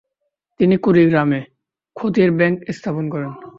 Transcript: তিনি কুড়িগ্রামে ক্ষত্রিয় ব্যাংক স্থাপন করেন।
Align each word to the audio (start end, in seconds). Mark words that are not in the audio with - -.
তিনি 0.59 0.75
কুড়িগ্রামে 0.77 1.39
ক্ষত্রিয় 1.95 2.31
ব্যাংক 2.39 2.57
স্থাপন 2.77 3.05
করেন। 3.13 3.31